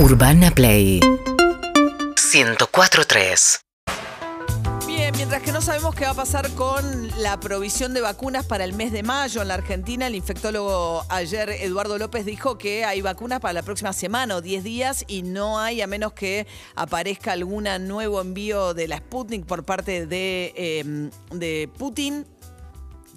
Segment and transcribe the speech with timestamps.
[0.00, 0.98] Urbana Play.
[2.16, 3.60] 104.3
[4.86, 8.64] Bien, mientras que no sabemos qué va a pasar con la provisión de vacunas para
[8.64, 13.02] el mes de mayo en la Argentina, el infectólogo ayer Eduardo López dijo que hay
[13.02, 16.46] vacunas para la próxima semana o 10 días y no hay a menos que
[16.76, 22.24] aparezca algún nuevo envío de la Sputnik por parte de, de Putin.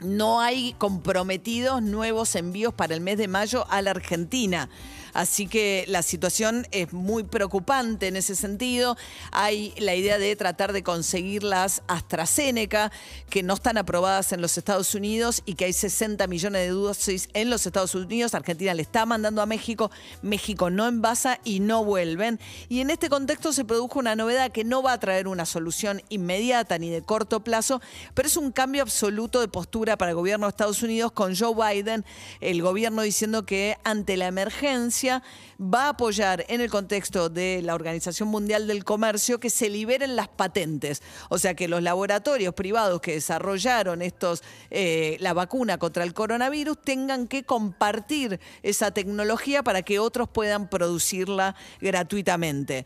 [0.03, 4.69] No hay comprometidos nuevos envíos para el mes de mayo a la Argentina.
[5.13, 8.97] Así que la situación es muy preocupante en ese sentido.
[9.31, 12.91] Hay la idea de tratar de conseguir las AstraZeneca,
[13.29, 17.29] que no están aprobadas en los Estados Unidos y que hay 60 millones de dosis
[17.33, 18.33] en los Estados Unidos.
[18.33, 19.91] Argentina le está mandando a México,
[20.21, 22.39] México no envasa y no vuelven.
[22.67, 26.01] Y en este contexto se produjo una novedad que no va a traer una solución
[26.09, 27.81] inmediata ni de corto plazo,
[28.15, 31.53] pero es un cambio absoluto de postura para el gobierno de Estados Unidos con Joe
[31.53, 32.03] Biden,
[32.41, 37.75] el gobierno diciendo que ante la emergencia va a apoyar en el contexto de la
[37.75, 41.01] Organización Mundial del Comercio que se liberen las patentes.
[41.29, 46.81] O sea, que los laboratorios privados que desarrollaron estos, eh, la vacuna contra el coronavirus
[46.81, 52.85] tengan que compartir esa tecnología para que otros puedan producirla gratuitamente.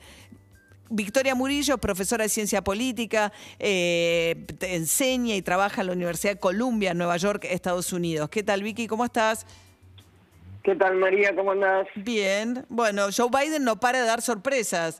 [0.90, 6.94] Victoria Murillo, profesora de ciencia política, eh, enseña y trabaja en la Universidad de Columbia,
[6.94, 8.30] Nueva York, Estados Unidos.
[8.30, 8.88] ¿Qué tal, Vicky?
[8.88, 9.46] ¿Cómo estás?
[10.68, 11.34] ¿Qué tal, María?
[11.34, 11.88] ¿Cómo andás?
[11.96, 12.66] Bien.
[12.68, 15.00] Bueno, Joe Biden no para de dar sorpresas.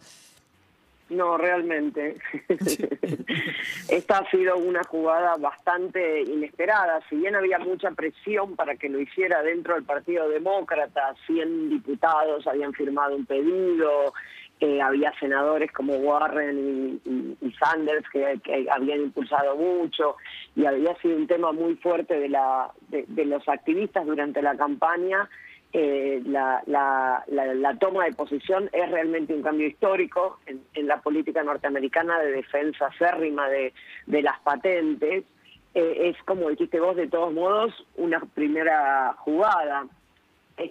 [1.10, 2.16] No, realmente.
[3.90, 7.02] Esta ha sido una jugada bastante inesperada.
[7.10, 12.48] Si bien había mucha presión para que lo hiciera dentro del Partido Demócrata, 100 diputados
[12.48, 14.14] habían firmado un pedido,
[14.62, 17.02] eh, había senadores como Warren
[17.42, 18.40] y, Sanders que,
[18.72, 20.16] habían impulsado mucho
[20.56, 25.28] y había sido un tema muy fuerte de, la, de los activistas durante la campaña
[25.74, 31.44] eh, la, la, la, toma de posición es realmente un cambio histórico en, la política
[31.44, 33.74] norteamericana de defensa férrima de,
[34.06, 35.26] de las patentes.
[35.74, 39.88] Eh, es, como dijiste vos, de todos modos, una primera jugada.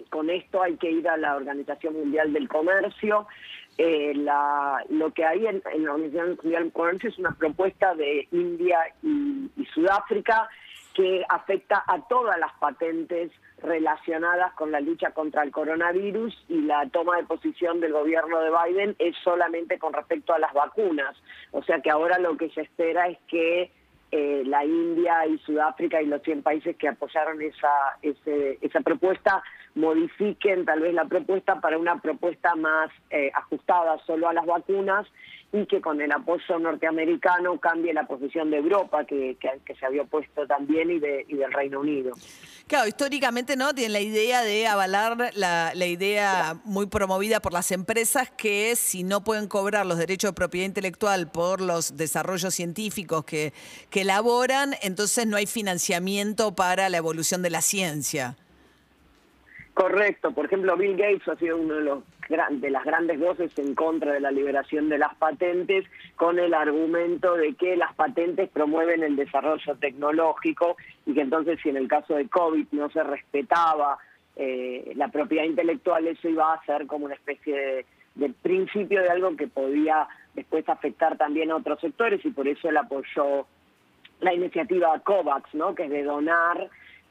[0.09, 3.27] con esto hay que ir a la Organización Mundial del Comercio.
[3.77, 8.27] Eh, la, lo que hay en, la Organización Mundial del Comercio es una propuesta de
[8.31, 10.49] India y Sudáfrica
[10.97, 13.31] que afecta a todas las patentes
[13.61, 18.49] relacionadas con la lucha contra el coronavirus y la toma de posición del gobierno de
[18.49, 21.15] Biden es solamente con respecto a las vacunas.
[21.51, 23.71] O sea que ahora lo que se espera es que
[24.09, 29.43] eh, la India y Sudáfrica y los 100 países que apoyaron esa, esa propuesta
[29.75, 35.05] modifiquen tal vez la propuesta para una propuesta más eh, ajustada solo a las vacunas
[35.53, 40.01] y que con el apoyo norteamericano cambie la posición de Europa, que, que, se había
[40.01, 42.11] opuesto también, y, de, y del Reino Unido.
[42.67, 47.71] Claro, históricamente no tienen la idea de avalar la, la idea muy promovida por las
[47.71, 53.23] empresas que si no pueden cobrar los derechos de propiedad intelectual por los desarrollos científicos
[53.23, 53.53] que,
[53.89, 58.35] que elaboran, entonces no hay financiamiento para la evolución de la ciencia.
[59.77, 60.31] Correcto.
[60.31, 62.03] Por ejemplo, Bill Gates ha sido uno de los
[62.49, 67.35] de las grandes voces en contra de la liberación de las patentes con el argumento
[67.35, 72.15] de que las patentes promueven el desarrollo tecnológico y que entonces si en el caso
[72.15, 73.99] de COVID no se respetaba
[74.35, 79.37] eh, la propiedad intelectual, eso iba a ser como una especie de, principio de algo
[79.37, 83.45] que podía después afectar también a otros sectores y por eso él apoyó
[84.21, 85.75] la iniciativa COVAX, ¿no?
[85.75, 86.67] que es de donar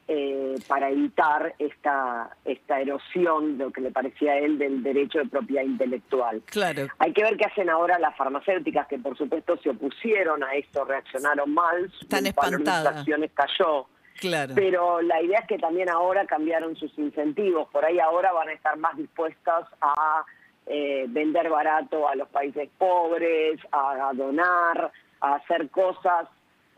[0.09, 5.19] eh, para evitar esta, esta erosión de lo que le parecía a él del derecho
[5.19, 6.41] de propiedad intelectual.
[6.45, 6.87] Claro.
[6.99, 10.85] Hay que ver qué hacen ahora las farmacéuticas, que por supuesto se opusieron a esto,
[10.85, 12.97] reaccionaron mal, Están espantadas.
[12.97, 13.87] acciones cayó.
[14.19, 14.53] Claro.
[14.55, 18.53] Pero la idea es que también ahora cambiaron sus incentivos, por ahí ahora van a
[18.53, 20.23] estar más dispuestas a
[20.65, 26.27] eh, vender barato a los países pobres, a donar, a hacer cosas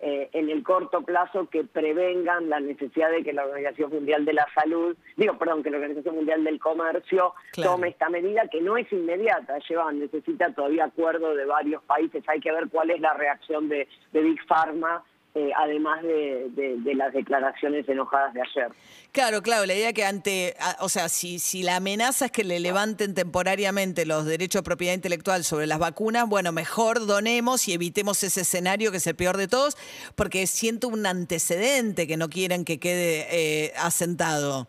[0.01, 4.33] eh, en el corto plazo que prevengan la necesidad de que la Organización Mundial de
[4.33, 8.77] la Salud, digo, perdón, que la Organización Mundial del Comercio tome esta medida que no
[8.77, 13.13] es inmediata, lleva, necesita todavía acuerdo de varios países, hay que ver cuál es la
[13.13, 15.03] reacción de, de Big Pharma
[15.35, 16.49] eh, además de,
[16.95, 18.71] las declaraciones enojadas de ayer.
[19.11, 22.59] Claro, claro, la idea que ante, o sea, si, si la amenaza es que le
[22.59, 28.23] levanten temporariamente los derechos de propiedad intelectual sobre las vacunas, bueno, mejor donemos y evitemos
[28.23, 29.77] ese escenario que es el peor de todos,
[30.15, 34.67] porque siento un antecedente que no quieren que quede eh, asentado.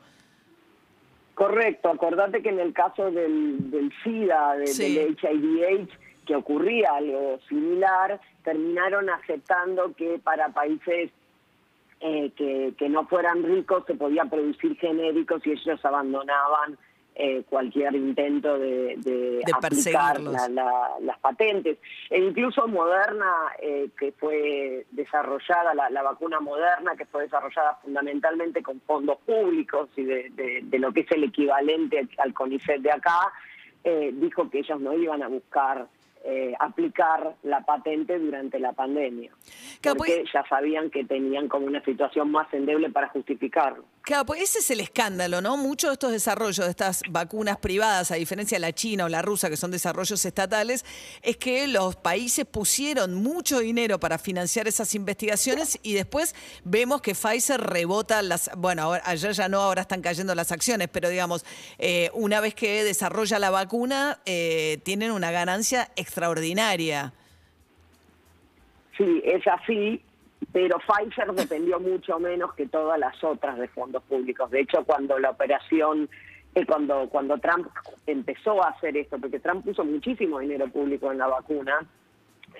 [1.35, 5.91] Correcto, acordate que en el caso del, del SIDA, del HIV-AIDS,
[6.31, 11.11] que ocurría algo similar, terminaron aceptando que para países
[11.99, 16.79] eh, que, que, no fueran ricos se podía producir genéricos y ellos abandonaban
[17.17, 21.79] eh, cualquier intento de, de, aplicar las patentes.
[22.09, 28.81] E incluso Moderna, eh, que fue desarrollada, la, vacuna Moderna, que fue desarrollada fundamentalmente con
[28.83, 33.33] fondos públicos y de, de lo que es el equivalente al CONICET de acá,
[33.83, 35.87] eh, dijo que ellos no iban a buscar
[36.22, 39.32] eh, aplicar la patente durante la pandemia.
[39.96, 43.84] porque ya sabían que tenían como una situación más endeble para justificarlo.
[44.11, 45.57] Claro, pues ese es el escándalo, ¿no?
[45.57, 49.23] Muchos de estos desarrollos de estas vacunas privadas, a diferencia de la China o la
[49.23, 50.85] rusa, que son desarrollos estatales,
[51.23, 56.35] es que los países pusieron mucho dinero para financiar esas investigaciones y después
[56.65, 58.51] vemos que Pfizer rebota las.
[58.57, 61.45] Bueno, ayer ya no, ahora están cayendo las acciones, pero digamos,
[61.79, 67.12] eh, una vez que desarrolla la vacuna, eh, tienen una ganancia extraordinaria.
[68.99, 70.03] Sí, es así,
[70.52, 74.50] pero Pfizer dependió mucho menos que todas las otras de fondos públicos.
[74.50, 76.08] De hecho, cuando la operación,
[76.54, 77.69] eh, cuando, cuando Trump
[78.06, 81.87] empezó a hacer esto, porque Trump puso muchísimo dinero público en la vacuna,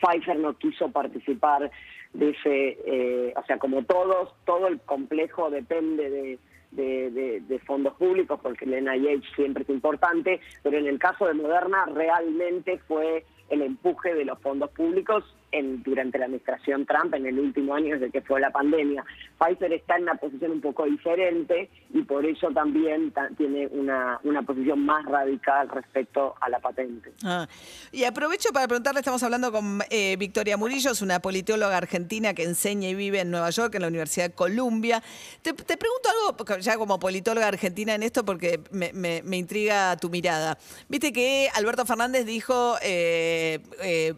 [0.00, 1.70] Pfizer no quiso participar
[2.12, 6.38] de ese, eh, o sea, como todos, todo el complejo depende de,
[6.70, 11.34] de, de, fondos públicos, porque el NIH siempre es importante, pero en el caso de
[11.34, 17.38] Moderna realmente fue el empuje de los fondos públicos durante la administración Trump en el
[17.38, 19.05] último año desde que fue la pandemia.
[19.38, 24.43] Pfizer está en una posición un poco diferente y por eso también tiene una, una
[24.43, 27.12] posición más radical respecto a la patente.
[27.25, 27.49] Ah,
[27.93, 32.44] y aprovecho para preguntarle, estamos hablando con eh, Victoria Murillo, es una politóloga argentina que
[32.44, 35.02] enseña y vive en Nueva York, en la Universidad de Columbia.
[35.43, 40.58] Te, pregunto algo, ya como politóloga argentina en esto, porque me, me, intriga tu mirada.
[40.88, 42.76] Viste que Alberto Fernández dijo...
[42.82, 44.14] Eh, eh,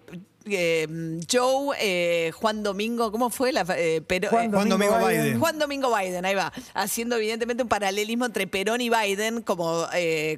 [0.47, 3.53] eh, Joe, eh, Juan Domingo, ¿cómo fue?
[3.53, 5.39] La, eh, Juan, Domingo, Biden.
[5.39, 6.53] Juan Domingo Biden, ahí va.
[6.75, 9.87] Haciendo evidentemente un paralelismo entre Perón y Biden, como,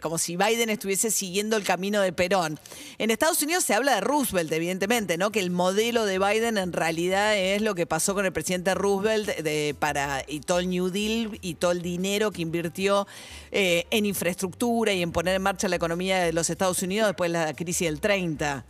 [0.01, 2.59] como si Biden estuviese siguiendo el camino de Perón.
[2.99, 5.31] En Estados Unidos se habla de Roosevelt, evidentemente, ¿no?
[5.31, 9.37] Que el modelo de Biden en realidad es lo que pasó con el presidente Roosevelt
[9.39, 13.07] de, para, y todo el New Deal y todo el dinero que invirtió
[13.51, 17.39] en infraestructura y en poner en marcha la economía de los Estados Unidos después de
[17.39, 18.65] la crisis del 30.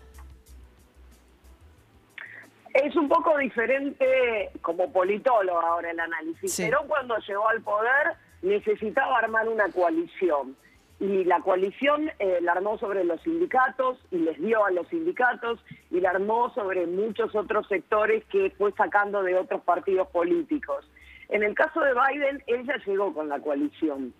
[2.74, 6.56] Es un poco diferente como politólogo ahora el análisis.
[6.56, 10.56] Pero cuando llegó al poder necesitaba armar una coalición.
[10.98, 15.64] Y la coalición eh, la armó sobre los sindicatos y les dio a los sindicatos
[15.90, 20.84] y la armó sobre muchos otros sectores que fue sacando de otros partidos políticos.
[21.28, 24.12] En el caso de Biden, ella llegó con la coalición.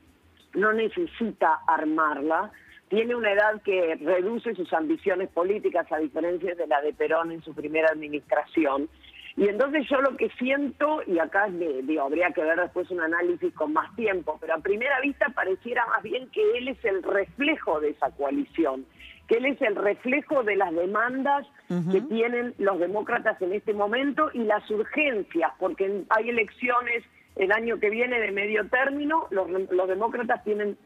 [0.55, 2.53] No necesita armarla
[2.89, 7.43] tiene una edad que reduce sus ambiciones políticas a diferencia de la de Perón en
[7.43, 8.89] su primera administración.
[9.37, 13.53] Y entonces yo lo que siento, y acá digo, habría que ver después un análisis
[13.55, 17.81] con más tiempo, pero a primera vista pareciera más bien que él es el reflejo
[17.81, 18.87] de esa coalición,
[19.27, 21.47] que él es el reflejo de las demandas
[21.91, 27.03] que tienen los demócratas en este momento y las urgencias, porque hay elecciones
[27.37, 29.27] el año que viene de medio término.
[29.31, 30.79] Los, demócratas tienen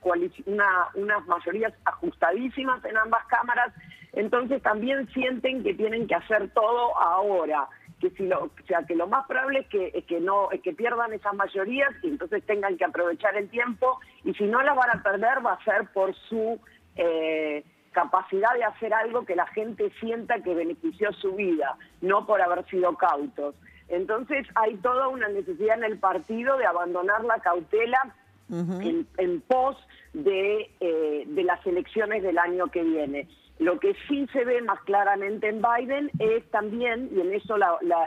[0.46, 3.72] una, unas mayorías ajustadísimas en ambas cámaras,
[4.12, 7.68] entonces también sienten que tienen que hacer todo ahora.
[8.00, 10.72] Que si lo, o sea, que lo más probable es que, que no es que
[10.72, 14.90] pierdan esas mayorías y entonces tengan que aprovechar el tiempo y si no las van
[14.90, 16.60] a perder va a ser por su
[16.94, 22.40] eh, capacidad de hacer algo que la gente sienta que benefició su vida, no por
[22.40, 23.56] haber sido cautos.
[23.88, 28.14] Entonces hay toda una necesidad en el partido de abandonar la cautela
[28.50, 29.76] en, pos
[30.14, 33.28] de, eh, de las elecciones del año que viene.
[33.58, 37.56] Lo que sí se ve más claramente en Biden es también, y en eso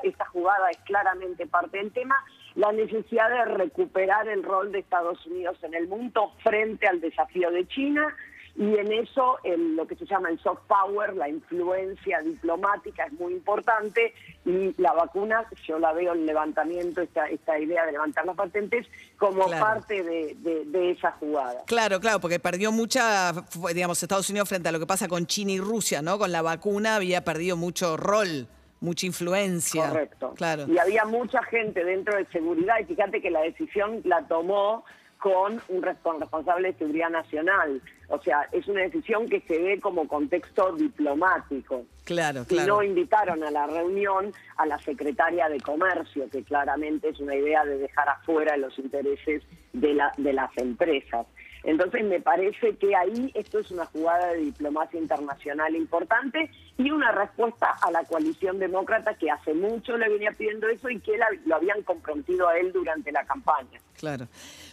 [0.03, 2.15] esta jugada es claramente parte del tema,
[2.55, 7.51] la necesidad de recuperar el rol de Estados Unidos en el mundo frente al desafío
[7.51, 8.15] de China,
[8.55, 13.33] y en eso lo que se llama el soft power, la influencia diplomática es muy
[13.33, 14.13] importante
[14.45, 18.87] y la vacuna, yo la veo el levantamiento, esta, esta idea de levantar las patentes
[19.17, 21.63] como parte de, de, esa jugada.
[21.65, 23.33] Claro, claro, porque perdió mucha,
[23.73, 26.17] digamos, Estados Unidos frente a lo que pasa con China y Rusia, ¿no?
[26.17, 28.47] Con la vacuna había perdido mucho rol
[28.81, 29.89] mucha influencia.
[29.89, 30.33] Correcto.
[30.35, 30.65] Claro.
[30.67, 34.83] Y había mucha gente dentro de seguridad y fíjate que la decisión la tomó
[35.19, 37.81] con un responsable de seguridad nacional.
[38.11, 41.85] O sea, es una decisión que se ve como contexto diplomático.
[42.03, 42.63] Claro, claro.
[42.63, 47.35] Y no invitaron a la reunión a la secretaria de Comercio, que claramente es una
[47.35, 51.25] idea de dejar afuera los intereses de, la, de las empresas.
[51.63, 56.49] Entonces me parece que ahí esto es una jugada de diplomacia internacional importante
[56.85, 60.99] y una respuesta a la coalición demócrata que hace mucho le venía pidiendo eso y
[60.99, 61.13] que
[61.45, 63.79] lo habían comprometido a él durante la campaña.
[63.97, 64.27] Claro.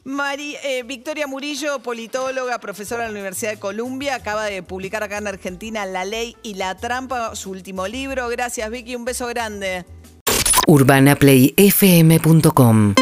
[0.04, 5.18] Mari, eh, Victoria Murillo, politóloga, profesora de la Universidad de Columbia, acaba de publicar acá
[5.18, 8.28] en Argentina La Ley y la Trampa, su último libro.
[8.28, 9.84] Gracias, Vicky, un beso grande.
[10.66, 12.94] UrbanaPlayFM.com